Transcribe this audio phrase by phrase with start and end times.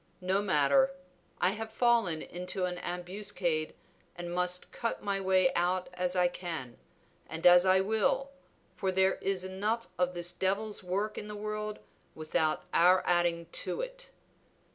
[0.19, 0.95] No matter,
[1.39, 3.75] I have fallen into an ambuscade
[4.15, 6.79] and must cut my way out as I can,
[7.29, 8.31] and as I will,
[8.75, 11.77] for there is enough of this Devil's work in the world
[12.15, 14.09] without our adding to it."